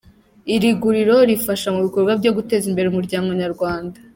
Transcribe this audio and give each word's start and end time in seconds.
Iri 0.55 0.69
guriro 0.81 1.15
rifasha 1.29 1.67
mu 1.75 1.79
bikorwa 1.85 2.11
byo 2.19 2.31
guteza 2.37 2.65
imbere 2.71 2.87
umuryango 2.89 3.29
Nyarwanda. 3.41 3.97